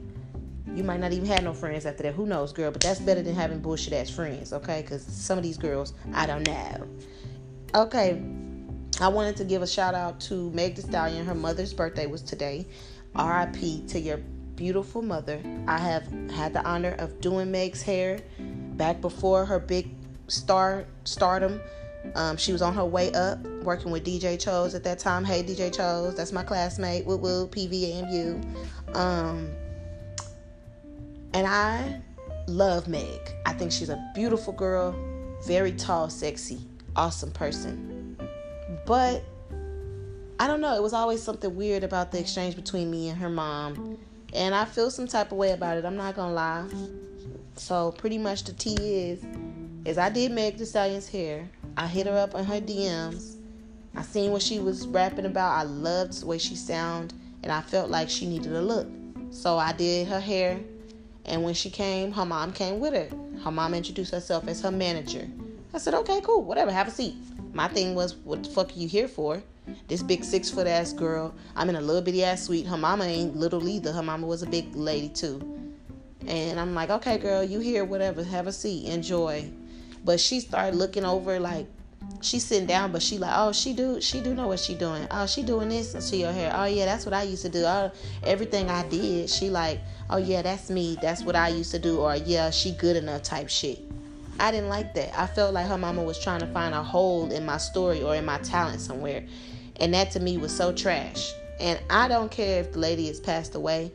You 0.74 0.84
might 0.84 1.00
not 1.00 1.12
even 1.12 1.26
have 1.26 1.42
no 1.42 1.52
friends 1.52 1.86
after 1.86 2.02
that. 2.02 2.14
Who 2.14 2.26
knows, 2.26 2.52
girl? 2.52 2.70
But 2.70 2.82
that's 2.82 3.00
better 3.00 3.22
than 3.22 3.34
having 3.34 3.60
bullshit 3.60 3.92
ass 3.92 4.10
friends, 4.10 4.52
okay? 4.52 4.82
Because 4.82 5.02
some 5.02 5.38
of 5.38 5.44
these 5.44 5.56
girls, 5.56 5.94
I 6.12 6.26
don't 6.26 6.46
know. 6.46 6.88
Okay. 7.74 8.22
I 9.00 9.08
wanted 9.08 9.36
to 9.36 9.44
give 9.44 9.62
a 9.62 9.66
shout 9.66 9.94
out 9.94 10.20
to 10.22 10.50
Meg 10.50 10.76
Thee 10.76 10.82
Stallion. 10.82 11.24
Her 11.24 11.34
mother's 11.34 11.72
birthday 11.72 12.06
was 12.06 12.22
today. 12.22 12.66
RIP 13.16 13.86
to 13.88 13.98
your 13.98 14.18
beautiful 14.56 15.02
mother. 15.02 15.40
I 15.66 15.78
have 15.78 16.06
had 16.30 16.52
the 16.52 16.64
honor 16.64 16.94
of 16.98 17.20
doing 17.20 17.50
Meg's 17.50 17.82
hair 17.82 18.20
back 18.74 19.00
before 19.00 19.44
her 19.44 19.58
big 19.58 19.90
star 20.28 20.84
stardom 21.04 21.60
Um, 22.14 22.36
she 22.36 22.52
was 22.52 22.62
on 22.62 22.74
her 22.74 22.84
way 22.84 23.12
up, 23.12 23.40
working 23.62 23.90
with 23.90 24.04
DJ 24.04 24.40
Chose 24.40 24.74
at 24.74 24.84
that 24.84 24.98
time. 24.98 25.24
Hey, 25.24 25.42
DJ 25.42 25.74
Chose, 25.74 26.14
that's 26.14 26.32
my 26.32 26.42
classmate. 26.42 27.04
Woo 27.06 27.16
woo, 27.16 27.48
PVAMU. 27.48 28.96
Um, 28.96 29.50
and 31.32 31.46
I 31.46 32.00
love 32.46 32.88
Meg. 32.88 33.20
I 33.46 33.52
think 33.52 33.72
she's 33.72 33.88
a 33.88 34.10
beautiful 34.14 34.52
girl, 34.52 34.94
very 35.44 35.72
tall, 35.72 36.08
sexy, 36.08 36.60
awesome 36.94 37.32
person. 37.32 38.16
But 38.86 39.24
I 40.38 40.46
don't 40.46 40.60
know, 40.60 40.74
it 40.74 40.82
was 40.82 40.92
always 40.92 41.22
something 41.22 41.54
weird 41.54 41.84
about 41.84 42.12
the 42.12 42.20
exchange 42.20 42.56
between 42.56 42.90
me 42.90 43.08
and 43.08 43.18
her 43.18 43.30
mom. 43.30 43.98
And 44.32 44.54
I 44.54 44.64
feel 44.64 44.90
some 44.90 45.06
type 45.06 45.32
of 45.32 45.38
way 45.38 45.52
about 45.52 45.78
it. 45.78 45.84
I'm 45.84 45.96
not 45.96 46.16
gonna 46.16 46.34
lie. 46.34 46.66
So 47.56 47.92
pretty 47.92 48.18
much 48.18 48.44
the 48.44 48.52
T 48.52 48.74
is, 48.74 49.24
is 49.84 49.96
I 49.96 50.10
did 50.10 50.32
Meg 50.32 50.58
Thee 50.58 50.64
Stallion's 50.64 51.08
hair. 51.08 51.48
I 51.76 51.86
hit 51.88 52.06
her 52.06 52.16
up 52.16 52.34
on 52.34 52.44
her 52.44 52.60
DMs. 52.60 53.36
I 53.96 54.02
seen 54.02 54.30
what 54.30 54.42
she 54.42 54.58
was 54.58 54.86
rapping 54.86 55.26
about. 55.26 55.52
I 55.58 55.62
loved 55.62 56.20
the 56.20 56.26
way 56.26 56.38
she 56.38 56.54
sound, 56.54 57.14
and 57.42 57.50
I 57.50 57.60
felt 57.60 57.90
like 57.90 58.08
she 58.08 58.26
needed 58.26 58.52
a 58.52 58.60
look. 58.60 58.86
So 59.30 59.58
I 59.58 59.72
did 59.72 60.06
her 60.08 60.20
hair, 60.20 60.60
and 61.24 61.42
when 61.42 61.54
she 61.54 61.70
came, 61.70 62.12
her 62.12 62.24
mom 62.24 62.52
came 62.52 62.78
with 62.78 62.94
her. 62.94 63.08
Her 63.42 63.50
mom 63.50 63.74
introduced 63.74 64.12
herself 64.12 64.46
as 64.46 64.60
her 64.62 64.70
manager. 64.70 65.28
I 65.72 65.78
said, 65.78 65.94
okay, 65.94 66.20
cool, 66.22 66.44
whatever, 66.44 66.70
have 66.70 66.88
a 66.88 66.92
seat. 66.92 67.16
My 67.52 67.66
thing 67.66 67.94
was, 67.94 68.14
what 68.16 68.44
the 68.44 68.50
fuck 68.50 68.70
are 68.70 68.78
you 68.78 68.86
here 68.86 69.08
for? 69.08 69.42
This 69.88 70.02
big 70.02 70.22
six 70.22 70.50
foot 70.50 70.66
ass 70.66 70.92
girl. 70.92 71.34
I'm 71.56 71.68
in 71.68 71.76
a 71.76 71.80
little 71.80 72.02
bitty 72.02 72.22
ass 72.22 72.44
suite. 72.44 72.66
Her 72.66 72.76
mama 72.76 73.04
ain't 73.04 73.36
little 73.36 73.66
either. 73.66 73.92
Her 73.92 74.02
mama 74.02 74.26
was 74.26 74.42
a 74.42 74.46
big 74.46 74.74
lady 74.76 75.08
too. 75.08 75.40
And 76.26 76.60
I'm 76.60 76.74
like, 76.74 76.90
okay, 76.90 77.18
girl, 77.18 77.42
you 77.42 77.60
here, 77.60 77.84
whatever, 77.84 78.22
have 78.22 78.46
a 78.46 78.52
seat, 78.52 78.86
enjoy. 78.86 79.50
But 80.04 80.20
she 80.20 80.40
started 80.40 80.76
looking 80.76 81.04
over 81.04 81.40
like 81.40 81.66
she's 82.20 82.44
sitting 82.44 82.66
down, 82.66 82.92
but 82.92 83.02
she 83.02 83.18
like, 83.18 83.32
oh, 83.34 83.52
she 83.52 83.72
do, 83.72 84.00
she 84.00 84.20
do 84.20 84.34
know 84.34 84.48
what 84.48 84.60
she 84.60 84.74
doing. 84.74 85.06
Oh, 85.10 85.26
she 85.26 85.42
doing 85.42 85.68
this 85.68 85.92
to 86.10 86.16
your 86.16 86.32
hair. 86.32 86.52
Oh 86.54 86.64
yeah, 86.64 86.84
that's 86.84 87.04
what 87.04 87.14
I 87.14 87.22
used 87.22 87.42
to 87.42 87.48
do. 87.48 87.64
Oh, 87.64 87.90
everything 88.22 88.70
I 88.70 88.86
did, 88.88 89.30
she 89.30 89.50
like, 89.50 89.80
oh 90.10 90.18
yeah, 90.18 90.42
that's 90.42 90.70
me. 90.70 90.96
That's 91.00 91.22
what 91.22 91.36
I 91.36 91.48
used 91.48 91.70
to 91.72 91.78
do. 91.78 92.00
Or 92.00 92.16
yeah, 92.16 92.50
she 92.50 92.72
good 92.72 92.96
enough 92.96 93.22
type 93.22 93.48
shit. 93.48 93.80
I 94.38 94.50
didn't 94.50 94.68
like 94.68 94.94
that. 94.94 95.18
I 95.18 95.26
felt 95.26 95.54
like 95.54 95.66
her 95.66 95.78
mama 95.78 96.02
was 96.02 96.18
trying 96.18 96.40
to 96.40 96.46
find 96.48 96.74
a 96.74 96.82
hole 96.82 97.30
in 97.30 97.46
my 97.46 97.56
story 97.58 98.02
or 98.02 98.16
in 98.16 98.24
my 98.24 98.38
talent 98.38 98.80
somewhere. 98.80 99.24
And 99.76 99.94
that 99.94 100.10
to 100.12 100.20
me 100.20 100.38
was 100.38 100.54
so 100.54 100.72
trash. 100.72 101.32
And 101.60 101.80
I 101.88 102.08
don't 102.08 102.30
care 102.30 102.60
if 102.60 102.72
the 102.72 102.80
lady 102.80 103.06
has 103.06 103.20
passed 103.20 103.54
away 103.54 103.92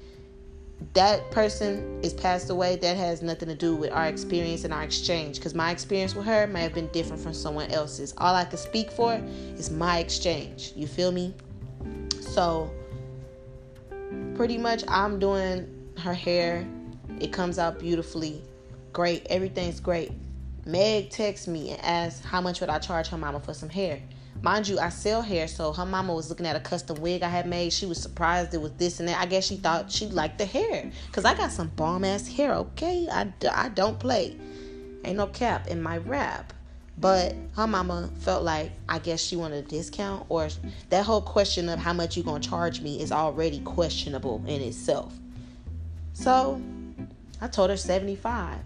that 0.94 1.30
person 1.32 2.00
is 2.04 2.14
passed 2.14 2.50
away, 2.50 2.78
that 2.78 2.98
has 2.98 3.22
nothing 3.22 3.50
to 3.50 3.56
do 3.56 3.76
with 3.76 3.92
our 3.92 4.08
experience 4.08 4.64
and 4.64 4.74
our 4.74 4.84
exchange. 4.84 5.38
Because 5.38 5.54
my 5.54 5.72
experience 5.72 6.16
with 6.16 6.26
her 6.26 6.48
may 6.48 6.62
have 6.64 6.74
been 6.74 6.88
different 6.88 7.22
from 7.22 7.34
someone 7.34 7.70
else's. 7.72 8.14
All 8.18 8.34
I 8.34 8.46
can 8.46 8.58
speak 8.58 8.92
for 8.92 9.22
is 9.56 9.70
my 9.70 10.00
exchange. 10.00 10.74
You 10.76 10.88
feel 10.88 11.12
me? 11.12 11.34
So, 12.22 12.72
pretty 14.36 14.58
much, 14.58 14.84
I'm 14.88 15.20
doing 15.20 15.68
her 15.98 16.14
hair. 16.14 16.68
It 17.20 17.34
comes 17.34 17.60
out 17.60 17.80
beautifully. 17.80 18.42
Great. 18.94 19.28
Everything's 19.30 19.80
great. 19.80 20.12
Meg 20.66 21.10
texts 21.10 21.48
me 21.48 21.72
and 21.72 21.82
asks 21.82 22.24
how 22.24 22.42
much 22.42 22.62
would 22.62 22.70
I 22.70 22.80
charge 22.80 23.08
her 23.10 23.18
mama 23.18 23.40
for 23.40 23.54
some 23.54 23.70
hair. 23.70 24.02
Mind 24.41 24.69
you, 24.69 24.79
I 24.79 24.88
sell 24.89 25.22
hair, 25.22 25.48
so 25.48 25.74
her 25.74 25.86
mama 25.86 26.13
was 26.13 26.29
looking 26.29 26.46
at 26.46 26.55
a 26.55 26.62
custom 26.62 27.01
wig 27.01 27.24
I 27.24 27.29
had 27.29 27.46
made. 27.46 27.74
She 27.74 27.86
was 27.86 28.01
surprised 28.01 28.53
it 28.53 28.62
was 28.62 28.72
this 28.74 29.00
and 29.00 29.10
that. 29.10 29.19
I 29.19 29.25
guess 29.25 29.46
she 29.46 29.58
thought 29.58 29.91
she 29.91 30.08
liked 30.08 30.38
the 30.38 30.46
hair. 30.46 30.89
Because 31.08 31.25
I 31.25 31.34
got 31.34 31.51
some 31.51 31.67
bomb 31.69 32.05
ass 32.05 32.27
hair, 32.27 32.53
okay? 32.53 33.08
I, 33.12 33.34
I 33.51 33.69
don't 33.69 34.00
play. 34.00 34.38
Ain't 35.03 35.17
no 35.17 35.27
cap 35.27 35.67
in 35.67 35.81
my 35.81 35.98
rap. 35.98 36.53
But 36.98 37.36
her 37.55 37.67
mama 37.67 38.10
felt 38.19 38.43
like 38.43 38.72
I 38.88 39.00
guess 39.00 39.22
she 39.22 39.36
wanted 39.36 39.65
a 39.65 39.67
discount, 39.67 40.25
or 40.29 40.50
that 40.89 41.05
whole 41.05 41.22
question 41.22 41.69
of 41.69 41.79
how 41.79 41.93
much 41.93 42.17
you 42.17 42.24
gonna 42.24 42.41
charge 42.41 42.81
me 42.81 43.01
is 43.01 43.12
already 43.12 43.60
questionable 43.60 44.43
in 44.48 44.62
itself. 44.62 45.13
So 46.13 46.62
I 47.41 47.48
told 47.48 47.69
her 47.69 47.77
75. 47.77 48.58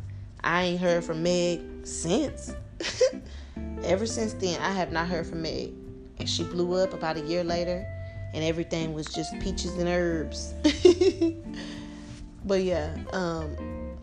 I 0.44 0.64
ain't 0.64 0.82
heard 0.82 1.04
from 1.04 1.24
Meg 1.24 1.62
since. 1.84 2.54
Ever 3.84 4.06
since 4.06 4.34
then, 4.34 4.60
I 4.62 4.72
have 4.72 4.92
not 4.92 5.08
heard 5.08 5.28
from 5.28 5.42
Meg. 5.42 5.74
And 6.20 6.30
she 6.30 6.44
blew 6.44 6.76
up 6.76 6.94
about 6.94 7.18
a 7.18 7.22
year 7.22 7.44
later, 7.44 7.86
and 8.34 8.44
everything 8.44 8.94
was 8.94 9.08
just 9.08 9.38
peaches 9.40 9.78
and 9.78 9.90
herbs. 9.90 10.54
but 12.46 12.62
yeah, 12.62 12.96
um, 13.12 13.56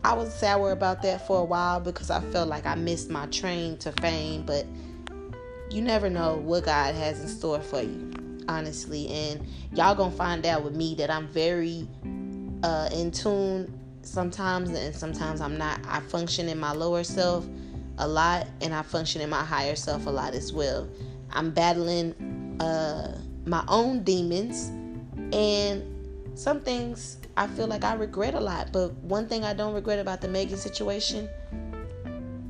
I 0.03 0.13
was 0.13 0.33
sour 0.33 0.71
about 0.71 1.01
that 1.03 1.25
for 1.25 1.39
a 1.39 1.43
while 1.43 1.79
because 1.79 2.09
I 2.09 2.19
felt 2.19 2.49
like 2.49 2.65
I 2.65 2.75
missed 2.75 3.09
my 3.09 3.27
train 3.27 3.77
to 3.77 3.91
fame. 3.93 4.43
But 4.45 4.65
you 5.69 5.81
never 5.81 6.09
know 6.09 6.35
what 6.35 6.65
God 6.65 6.95
has 6.95 7.21
in 7.21 7.27
store 7.27 7.61
for 7.61 7.81
you, 7.81 8.11
honestly. 8.47 9.07
And 9.07 9.45
y'all 9.73 9.95
gonna 9.95 10.11
find 10.11 10.45
out 10.45 10.63
with 10.63 10.75
me 10.75 10.95
that 10.95 11.09
I'm 11.09 11.27
very 11.27 11.87
uh, 12.63 12.89
in 12.91 13.11
tune 13.11 13.79
sometimes, 14.01 14.69
and 14.71 14.95
sometimes 14.95 15.39
I'm 15.39 15.57
not. 15.57 15.79
I 15.87 16.01
function 16.01 16.49
in 16.49 16.59
my 16.59 16.73
lower 16.73 17.03
self 17.03 17.47
a 18.01 18.07
lot 18.07 18.47
and 18.61 18.73
I 18.73 18.81
function 18.81 19.21
in 19.21 19.29
my 19.29 19.43
higher 19.43 19.75
self 19.75 20.07
a 20.07 20.09
lot 20.09 20.33
as 20.33 20.51
well. 20.51 20.89
I'm 21.31 21.51
battling 21.51 22.57
uh, 22.59 23.17
my 23.45 23.63
own 23.67 24.03
demons 24.03 24.71
and 25.33 25.83
some 26.33 26.61
things 26.61 27.17
I 27.37 27.47
feel 27.47 27.67
like 27.67 27.83
I 27.83 27.93
regret 27.93 28.33
a 28.33 28.39
lot. 28.39 28.71
But 28.73 28.93
one 28.95 29.27
thing 29.27 29.43
I 29.43 29.53
don't 29.53 29.73
regret 29.73 29.99
about 29.99 30.21
the 30.21 30.27
Megan 30.27 30.57
situation 30.57 31.29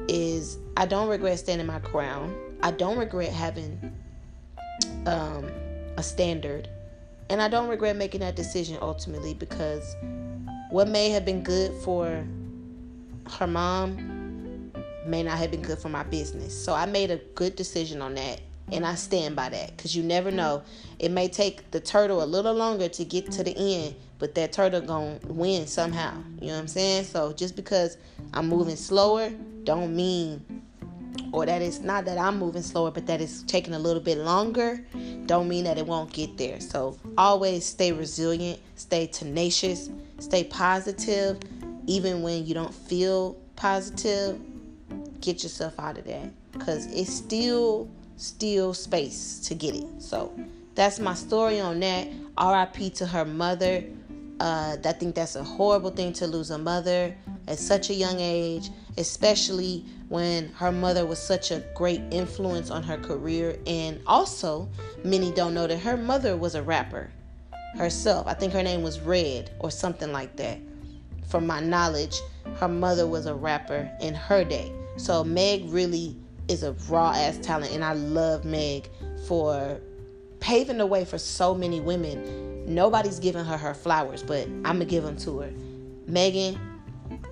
is 0.07 0.57
I 0.77 0.85
don't 0.85 1.09
regret 1.09 1.39
standing 1.39 1.67
my 1.67 1.79
ground. 1.79 2.35
I 2.63 2.71
don't 2.71 2.97
regret 2.97 3.31
having 3.31 3.93
um, 5.05 5.51
a 5.97 6.03
standard. 6.03 6.69
And 7.29 7.41
I 7.41 7.49
don't 7.49 7.69
regret 7.69 7.95
making 7.95 8.21
that 8.21 8.35
decision 8.35 8.77
ultimately 8.81 9.33
because 9.33 9.95
what 10.69 10.87
may 10.87 11.09
have 11.09 11.25
been 11.25 11.43
good 11.43 11.73
for 11.83 12.25
her 13.29 13.47
mom 13.47 14.20
may 15.05 15.23
not 15.23 15.37
have 15.37 15.51
been 15.51 15.61
good 15.61 15.79
for 15.79 15.89
my 15.89 16.03
business. 16.03 16.53
So 16.57 16.73
I 16.73 16.85
made 16.85 17.11
a 17.11 17.17
good 17.35 17.55
decision 17.55 18.01
on 18.01 18.15
that 18.15 18.41
and 18.71 18.85
I 18.85 18.95
stand 18.95 19.35
by 19.35 19.49
that 19.49 19.75
because 19.75 19.95
you 19.95 20.03
never 20.03 20.31
know. 20.31 20.63
It 20.99 21.11
may 21.11 21.27
take 21.27 21.69
the 21.71 21.79
turtle 21.79 22.23
a 22.23 22.25
little 22.25 22.53
longer 22.53 22.87
to 22.89 23.05
get 23.05 23.31
to 23.33 23.43
the 23.43 23.55
end, 23.57 23.95
but 24.19 24.35
that 24.35 24.53
turtle 24.53 24.81
gonna 24.81 25.19
win 25.27 25.67
somehow. 25.67 26.13
You 26.39 26.47
know 26.47 26.53
what 26.53 26.59
I'm 26.59 26.67
saying? 26.67 27.05
So 27.05 27.33
just 27.33 27.55
because 27.55 27.97
I'm 28.33 28.47
moving 28.47 28.75
slower, 28.75 29.29
don't 29.63 29.95
mean, 29.95 30.63
or 31.33 31.45
that 31.45 31.61
it's 31.61 31.79
not 31.79 32.05
that 32.05 32.17
I'm 32.17 32.39
moving 32.39 32.61
slower, 32.61 32.91
but 32.91 33.05
that 33.07 33.19
it's 33.19 33.43
taking 33.43 33.73
a 33.73 33.79
little 33.79 34.01
bit 34.01 34.17
longer, 34.19 34.85
don't 35.25 35.47
mean 35.47 35.65
that 35.65 35.77
it 35.77 35.85
won't 35.85 36.11
get 36.13 36.37
there. 36.37 36.59
So 36.59 36.97
always 37.17 37.65
stay 37.65 37.91
resilient, 37.91 38.59
stay 38.75 39.07
tenacious, 39.07 39.89
stay 40.19 40.45
positive, 40.45 41.39
even 41.87 42.21
when 42.21 42.45
you 42.45 42.53
don't 42.53 42.73
feel 42.73 43.33
positive 43.55 44.39
get 45.21 45.43
yourself 45.43 45.79
out 45.79 45.97
of 45.97 46.05
that 46.05 46.31
because 46.51 46.87
it's 46.87 47.13
still 47.13 47.89
still 48.17 48.73
space 48.73 49.39
to 49.39 49.55
get 49.55 49.75
it. 49.75 50.01
So 50.01 50.33
that's 50.75 50.99
my 50.99 51.13
story 51.13 51.59
on 51.59 51.79
that. 51.79 52.07
Rip 52.37 52.93
to 52.95 53.05
her 53.05 53.25
mother. 53.25 53.83
Uh, 54.39 54.75
i 54.83 54.91
think 54.91 55.13
that's 55.13 55.35
a 55.35 55.43
horrible 55.43 55.91
thing 55.91 56.11
to 56.11 56.25
lose 56.25 56.49
a 56.49 56.57
mother 56.57 57.15
at 57.47 57.59
such 57.59 57.91
a 57.91 57.93
young 57.93 58.19
age 58.19 58.71
especially 58.97 59.85
when 60.09 60.49
her 60.49 60.71
mother 60.71 61.05
was 61.05 61.19
such 61.19 61.51
a 61.51 61.63
great 61.75 62.01
influence 62.11 62.69
on 62.69 62.83
her 62.83 62.97
career. 62.97 63.57
And 63.65 64.01
also 64.05 64.67
many 65.03 65.31
don't 65.31 65.53
know 65.53 65.67
that 65.67 65.79
her 65.79 65.97
mother 65.97 66.35
was 66.35 66.55
a 66.55 66.61
rapper 66.61 67.09
herself. 67.77 68.27
I 68.27 68.33
think 68.33 68.53
her 68.53 68.63
name 68.63 68.83
was 68.83 68.99
red 68.99 69.51
or 69.59 69.71
something 69.71 70.11
like 70.11 70.35
that. 70.37 70.59
From 71.27 71.47
my 71.47 71.61
knowledge 71.61 72.19
her 72.57 72.67
mother 72.67 73.07
was 73.07 73.25
a 73.25 73.33
rapper 73.33 73.89
in 74.01 74.13
her 74.13 74.43
day 74.43 74.73
so 74.97 75.23
Meg 75.23 75.65
really 75.69 76.15
is 76.47 76.63
a 76.63 76.73
raw 76.89 77.11
ass 77.11 77.37
talent, 77.37 77.73
and 77.73 77.83
I 77.83 77.93
love 77.93 78.45
Meg 78.45 78.89
for 79.27 79.79
paving 80.39 80.77
the 80.77 80.85
way 80.85 81.05
for 81.05 81.17
so 81.17 81.53
many 81.53 81.79
women. 81.79 82.65
Nobody's 82.65 83.19
giving 83.19 83.45
her 83.45 83.57
her 83.57 83.73
flowers, 83.73 84.23
but 84.23 84.47
I'm 84.47 84.63
gonna 84.63 84.85
give 84.85 85.03
them 85.03 85.17
to 85.17 85.39
her. 85.39 85.51
Megan, 86.07 86.59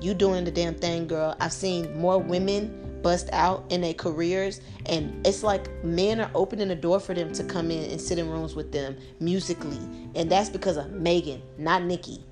you 0.02 0.14
doing 0.14 0.46
the 0.46 0.52
damn 0.52 0.76
thing, 0.76 1.08
girl. 1.08 1.36
I've 1.40 1.54
seen 1.54 2.00
more 2.00 2.18
women 2.18 3.00
bust 3.02 3.30
out 3.32 3.66
in 3.70 3.82
their 3.82 3.94
careers, 3.94 4.62
and 4.86 5.26
it's 5.26 5.44
like 5.44 5.84
men 5.84 6.20
are 6.20 6.32
opening 6.36 6.68
the 6.68 6.76
door 6.76 7.00
for 7.00 7.14
them 7.14 7.32
to 7.34 7.44
come 7.44 7.72
in 7.72 7.90
and 7.92 8.00
sit 8.00 8.18
in 8.18 8.30
rooms 8.30 8.56
with 8.56 8.72
them 8.72 8.98
musically, 9.20 9.80
and 10.16 10.30
that's 10.30 10.50
because 10.50 10.78
of 10.78 10.92
Megan, 10.92 11.42
not 11.58 11.84
Nicki. 11.84 12.24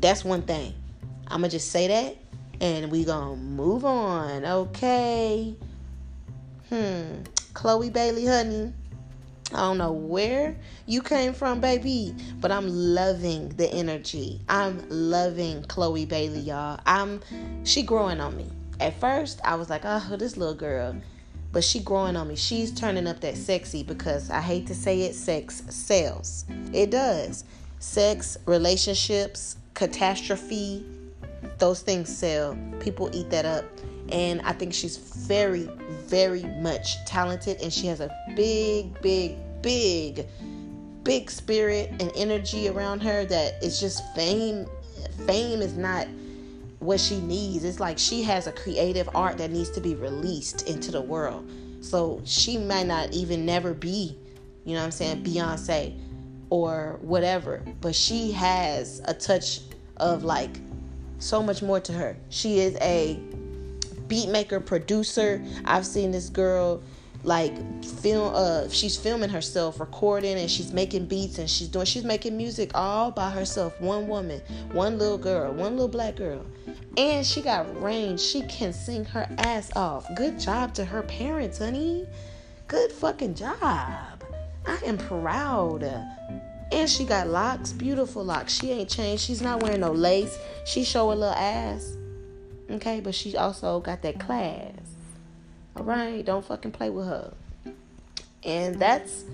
That's 0.00 0.24
one 0.24 0.42
thing. 0.42 0.74
I'm 1.28 1.40
gonna 1.40 1.48
just 1.48 1.70
say 1.70 1.86
that 1.88 2.16
and 2.60 2.90
we 2.90 3.04
gonna 3.04 3.36
move 3.36 3.84
on, 3.84 4.44
okay? 4.44 5.54
Hmm. 6.68 7.22
Chloe 7.54 7.90
Bailey, 7.90 8.26
honey. 8.26 8.72
I 9.52 9.56
don't 9.56 9.78
know 9.78 9.90
where 9.92 10.56
you 10.86 11.02
came 11.02 11.34
from, 11.34 11.60
baby, 11.60 12.14
but 12.40 12.52
I'm 12.52 12.68
loving 12.68 13.48
the 13.50 13.68
energy. 13.68 14.40
I'm 14.48 14.84
loving 14.88 15.64
Chloe 15.64 16.04
Bailey, 16.06 16.38
y'all. 16.40 16.78
I'm 16.86 17.20
she 17.64 17.82
growing 17.82 18.20
on 18.20 18.36
me. 18.36 18.46
At 18.78 18.98
first, 19.00 19.40
I 19.44 19.56
was 19.56 19.68
like, 19.68 19.82
oh, 19.84 20.16
this 20.16 20.36
little 20.36 20.54
girl. 20.54 20.94
but 21.52 21.64
she 21.64 21.80
growing 21.80 22.16
on 22.16 22.28
me. 22.28 22.36
She's 22.36 22.72
turning 22.72 23.06
up 23.06 23.20
that 23.20 23.36
sexy 23.36 23.82
because 23.82 24.30
I 24.30 24.40
hate 24.40 24.66
to 24.68 24.74
say 24.74 25.02
it, 25.02 25.14
sex 25.14 25.62
sells. 25.68 26.44
It 26.72 26.90
does. 26.90 27.44
Sex, 27.80 28.36
relationships, 28.46 29.56
catastrophe, 29.74 30.84
those 31.58 31.82
things 31.82 32.14
sell. 32.14 32.56
People 32.80 33.10
eat 33.12 33.30
that 33.30 33.44
up. 33.44 33.64
And 34.10 34.40
I 34.42 34.52
think 34.52 34.74
she's 34.74 34.96
very, 34.96 35.68
very 36.06 36.42
much 36.60 37.04
talented 37.04 37.60
and 37.62 37.72
she 37.72 37.86
has 37.86 38.00
a 38.00 38.10
big, 38.34 39.00
big, 39.00 39.36
big, 39.62 40.26
big 41.04 41.30
spirit 41.30 41.90
and 42.00 42.10
energy 42.16 42.68
around 42.68 43.00
her 43.02 43.24
that 43.24 43.62
is 43.62 43.78
just 43.78 44.02
fame. 44.14 44.66
Fame 45.26 45.62
is 45.62 45.76
not 45.76 46.08
what 46.80 46.98
she 46.98 47.20
needs. 47.20 47.64
It's 47.64 47.78
like 47.78 47.98
she 47.98 48.22
has 48.22 48.46
a 48.46 48.52
creative 48.52 49.08
art 49.14 49.38
that 49.38 49.50
needs 49.50 49.70
to 49.70 49.80
be 49.80 49.94
released 49.94 50.68
into 50.68 50.90
the 50.90 51.00
world. 51.00 51.48
So 51.82 52.20
she 52.24 52.58
might 52.58 52.86
not 52.86 53.12
even 53.12 53.46
never 53.46 53.72
be, 53.72 54.18
you 54.64 54.74
know 54.74 54.80
what 54.80 54.86
I'm 54.86 54.90
saying, 54.90 55.24
Beyonce 55.24 55.98
or 56.50 56.98
whatever, 57.00 57.62
but 57.80 57.94
she 57.94 58.32
has 58.32 59.00
a 59.04 59.14
touch 59.14 59.60
of 59.98 60.24
like 60.24 60.58
so 61.20 61.42
much 61.42 61.62
more 61.62 61.78
to 61.80 61.92
her. 61.92 62.16
She 62.28 62.58
is 62.58 62.76
a 62.80 63.18
beatmaker, 64.08 64.64
producer. 64.64 65.42
I've 65.64 65.86
seen 65.86 66.10
this 66.10 66.28
girl 66.28 66.82
like 67.22 67.54
film 67.84 68.32
uh 68.34 68.66
she's 68.70 68.96
filming 68.96 69.28
herself 69.28 69.78
recording 69.78 70.38
and 70.38 70.50
she's 70.50 70.72
making 70.72 71.04
beats 71.04 71.36
and 71.36 71.50
she's 71.50 71.68
doing 71.68 71.84
she's 71.84 72.02
making 72.02 72.34
music 72.34 72.70
all 72.72 73.10
by 73.10 73.28
herself 73.28 73.78
one 73.78 74.08
woman 74.08 74.40
one 74.72 74.98
little 74.98 75.18
girl 75.18 75.52
one 75.52 75.72
little 75.72 75.86
black 75.86 76.16
girl 76.16 76.42
and 76.96 77.24
she 77.24 77.40
got 77.40 77.82
range. 77.82 78.20
She 78.20 78.42
can 78.42 78.72
sing 78.72 79.04
her 79.06 79.26
ass 79.38 79.70
off. 79.76 80.06
Good 80.14 80.38
job 80.38 80.74
to 80.74 80.84
her 80.84 81.02
parents, 81.02 81.58
honey. 81.58 82.06
Good 82.68 82.92
fucking 82.92 83.34
job. 83.34 84.24
I 84.66 84.78
am 84.84 84.98
proud. 84.98 85.82
And 86.72 86.88
she 86.88 87.04
got 87.04 87.26
locks, 87.26 87.72
beautiful 87.72 88.24
locks. 88.24 88.52
She 88.52 88.70
ain't 88.70 88.88
changed. 88.88 89.24
She's 89.24 89.42
not 89.42 89.62
wearing 89.62 89.80
no 89.80 89.92
lace. 89.92 90.38
She 90.64 90.84
show 90.84 91.10
a 91.10 91.14
little 91.14 91.34
ass. 91.34 91.96
Okay, 92.70 93.00
but 93.00 93.14
she 93.14 93.36
also 93.36 93.80
got 93.80 94.02
that 94.02 94.20
class. 94.20 94.72
All 95.76 95.84
right, 95.84 96.24
don't 96.24 96.44
fucking 96.44 96.70
play 96.70 96.90
with 96.90 97.06
her. 97.06 97.32
And 98.44 98.76
that's 98.76 99.24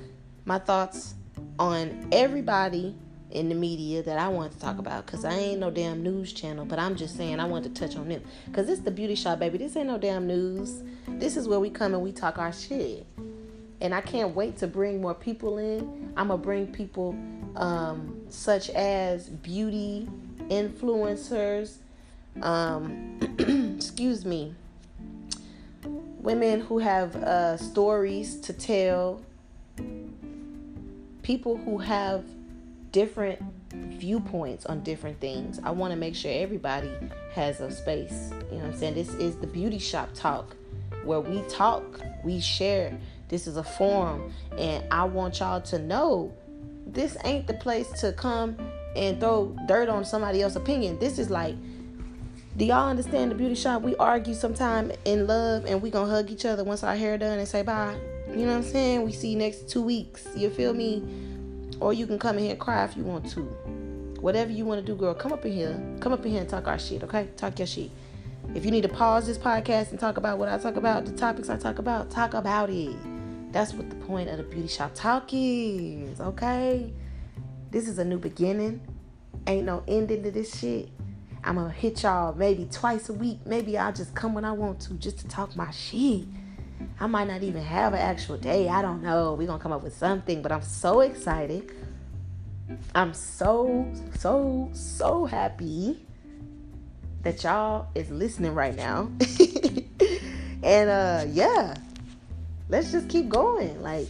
my 0.44 0.58
thoughts 0.58 1.14
on 1.58 2.08
everybody 2.12 2.94
in 3.30 3.48
the 3.48 3.54
media 3.54 4.02
that 4.02 4.18
I 4.18 4.28
want 4.28 4.52
to 4.52 4.58
talk 4.58 4.78
about 4.78 5.04
because 5.04 5.24
I 5.24 5.34
ain't 5.34 5.60
no 5.60 5.70
damn 5.70 6.02
news 6.02 6.32
channel, 6.32 6.64
but 6.64 6.78
I'm 6.78 6.96
just 6.96 7.16
saying 7.16 7.38
I 7.38 7.44
want 7.44 7.64
to 7.64 7.70
touch 7.70 7.96
on 7.96 8.08
them 8.08 8.22
because 8.46 8.68
it's 8.68 8.80
the 8.80 8.90
beauty 8.90 9.14
shop, 9.14 9.40
baby. 9.40 9.58
This 9.58 9.76
ain't 9.76 9.88
no 9.88 9.98
damn 9.98 10.26
news. 10.26 10.82
This 11.06 11.36
is 11.36 11.46
where 11.46 11.60
we 11.60 11.68
come 11.68 11.92
and 11.92 12.02
we 12.02 12.12
talk 12.12 12.38
our 12.38 12.52
shit. 12.52 13.06
And 13.80 13.94
I 13.94 14.00
can't 14.00 14.34
wait 14.34 14.56
to 14.58 14.66
bring 14.66 15.00
more 15.00 15.14
people 15.14 15.58
in. 15.58 16.12
I'm 16.16 16.28
gonna 16.28 16.42
bring 16.42 16.66
people 16.68 17.14
um, 17.56 18.20
such 18.28 18.70
as 18.70 19.28
beauty 19.28 20.08
influencers, 20.48 21.76
um, 22.42 23.18
excuse 23.76 24.24
me, 24.24 24.54
women 26.20 26.60
who 26.60 26.78
have 26.78 27.16
uh, 27.16 27.56
stories 27.56 28.40
to 28.40 28.52
tell, 28.52 29.22
people 31.22 31.56
who 31.56 31.78
have 31.78 32.24
different 32.92 33.40
viewpoints 33.72 34.66
on 34.66 34.82
different 34.82 35.20
things. 35.20 35.60
I 35.62 35.70
want 35.70 35.92
to 35.92 35.96
make 35.96 36.14
sure 36.14 36.32
everybody 36.32 36.90
has 37.34 37.60
a 37.60 37.70
space. 37.70 38.30
You 38.50 38.58
know 38.58 38.64
what 38.64 38.72
I'm 38.72 38.78
saying? 38.78 38.94
This 38.94 39.12
is 39.14 39.36
the 39.36 39.46
beauty 39.46 39.78
shop 39.78 40.10
talk 40.14 40.56
where 41.04 41.20
we 41.20 41.42
talk, 41.42 42.00
we 42.24 42.40
share. 42.40 42.98
This 43.28 43.46
is 43.46 43.56
a 43.56 43.64
forum, 43.64 44.32
and 44.56 44.84
I 44.90 45.04
want 45.04 45.40
y'all 45.40 45.60
to 45.62 45.78
know 45.78 46.32
this 46.86 47.16
ain't 47.24 47.46
the 47.46 47.54
place 47.54 47.88
to 48.00 48.12
come 48.12 48.56
and 48.94 49.18
throw 49.20 49.56
dirt 49.66 49.88
on 49.88 50.04
somebody 50.04 50.42
else's 50.42 50.56
opinion. 50.56 50.98
This 50.98 51.18
is 51.18 51.28
like, 51.28 51.56
do 52.56 52.64
y'all 52.64 52.88
understand 52.88 53.30
the 53.30 53.34
beauty 53.34 53.54
shop? 53.54 53.82
We 53.82 53.96
argue 53.96 54.32
sometime 54.32 54.92
in 55.04 55.26
love 55.26 55.66
and 55.66 55.82
we 55.82 55.90
gonna 55.90 56.10
hug 56.10 56.30
each 56.30 56.46
other 56.46 56.64
once 56.64 56.82
our 56.82 56.96
hair 56.96 57.18
done 57.18 57.38
and 57.38 57.46
say 57.46 57.62
bye. 57.62 57.98
You 58.30 58.46
know 58.46 58.46
what 58.46 58.58
I'm 58.58 58.62
saying? 58.62 59.02
We 59.02 59.12
see 59.12 59.34
next 59.34 59.68
two 59.68 59.82
weeks. 59.82 60.26
You 60.34 60.48
feel 60.48 60.72
me? 60.72 61.02
Or 61.80 61.92
you 61.92 62.06
can 62.06 62.18
come 62.18 62.38
in 62.38 62.44
here 62.44 62.52
and 62.52 62.60
cry 62.60 62.84
if 62.84 62.96
you 62.96 63.02
want 63.02 63.30
to. 63.32 63.42
Whatever 64.20 64.50
you 64.52 64.64
want 64.64 64.80
to 64.80 64.86
do, 64.86 64.96
girl, 64.96 65.14
come 65.14 65.32
up 65.32 65.44
in 65.44 65.52
here. 65.52 65.78
Come 66.00 66.12
up 66.12 66.24
in 66.24 66.32
here 66.32 66.40
and 66.40 66.48
talk 66.48 66.66
our 66.66 66.78
shit, 66.78 67.02
okay? 67.02 67.28
Talk 67.36 67.58
your 67.58 67.66
shit. 67.66 67.90
If 68.54 68.64
you 68.64 68.70
need 68.70 68.82
to 68.82 68.88
pause 68.88 69.26
this 69.26 69.36
podcast 69.36 69.90
and 69.90 70.00
talk 70.00 70.16
about 70.16 70.38
what 70.38 70.48
I 70.48 70.56
talk 70.56 70.76
about, 70.76 71.04
the 71.04 71.12
topics 71.12 71.50
I 71.50 71.56
talk 71.56 71.78
about, 71.78 72.10
talk 72.10 72.32
about 72.32 72.70
it. 72.70 72.96
That's 73.56 73.72
what 73.72 73.88
the 73.88 73.96
point 73.96 74.28
of 74.28 74.36
the 74.36 74.42
beauty 74.42 74.68
shop 74.68 74.90
talk 74.94 75.30
is, 75.32 76.20
okay? 76.20 76.92
This 77.70 77.88
is 77.88 77.98
a 77.98 78.04
new 78.04 78.18
beginning. 78.18 78.82
Ain't 79.46 79.64
no 79.64 79.82
ending 79.88 80.22
to 80.24 80.30
this 80.30 80.58
shit. 80.58 80.90
I'm 81.42 81.54
gonna 81.54 81.70
hit 81.70 82.02
y'all 82.02 82.34
maybe 82.34 82.68
twice 82.70 83.08
a 83.08 83.14
week. 83.14 83.38
Maybe 83.46 83.78
I'll 83.78 83.94
just 83.94 84.14
come 84.14 84.34
when 84.34 84.44
I 84.44 84.52
want 84.52 84.80
to 84.80 84.94
just 84.98 85.20
to 85.20 85.28
talk 85.28 85.56
my 85.56 85.70
shit. 85.70 86.26
I 87.00 87.06
might 87.06 87.28
not 87.28 87.42
even 87.42 87.62
have 87.62 87.94
an 87.94 88.00
actual 88.00 88.36
day. 88.36 88.68
I 88.68 88.82
don't 88.82 89.02
know. 89.02 89.32
We're 89.32 89.46
to 89.46 89.58
come 89.58 89.72
up 89.72 89.82
with 89.82 89.96
something, 89.96 90.42
but 90.42 90.52
I'm 90.52 90.60
so 90.60 91.00
excited. 91.00 91.72
I'm 92.94 93.14
so, 93.14 93.90
so, 94.18 94.68
so 94.74 95.24
happy 95.24 96.04
that 97.22 97.42
y'all 97.42 97.88
is 97.94 98.10
listening 98.10 98.54
right 98.54 98.76
now. 98.76 99.10
and 100.62 100.90
uh 100.90 101.24
yeah, 101.30 101.74
let's 102.68 102.92
just 102.92 103.08
keep 103.08 103.28
going. 103.28 103.82
Like 103.82 104.08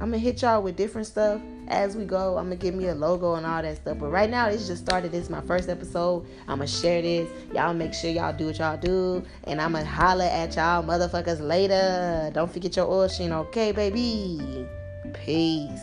I'm 0.00 0.10
gonna 0.10 0.18
hit 0.18 0.40
y'all 0.40 0.62
with 0.62 0.76
different 0.76 1.06
stuff 1.06 1.42
as 1.68 1.94
we 1.94 2.04
go. 2.04 2.38
I'm 2.38 2.44
gonna 2.44 2.56
give 2.56 2.74
me 2.74 2.86
a 2.88 2.94
logo 2.94 3.34
and 3.34 3.44
all 3.44 3.60
that 3.60 3.76
stuff. 3.76 3.98
But 3.98 4.08
right 4.08 4.30
now, 4.30 4.48
it's 4.48 4.66
just 4.66 4.82
started. 4.82 5.12
This 5.12 5.24
is 5.24 5.30
my 5.30 5.42
first 5.42 5.68
episode. 5.68 6.26
I'm 6.48 6.58
gonna 6.58 6.66
share 6.66 7.02
this. 7.02 7.28
Y'all 7.54 7.74
make 7.74 7.92
sure 7.92 8.10
y'all 8.10 8.32
do 8.32 8.46
what 8.46 8.58
y'all 8.58 8.78
do. 8.78 9.22
And 9.44 9.60
I'm 9.60 9.72
gonna 9.72 9.84
holler 9.84 10.24
at 10.24 10.56
y'all 10.56 10.82
motherfuckers 10.82 11.40
later. 11.40 12.30
Don't 12.32 12.50
forget 12.50 12.76
your 12.76 12.86
oil 12.86 13.08
sheen, 13.08 13.32
okay, 13.32 13.72
baby? 13.72 14.66
Peace. 15.12 15.80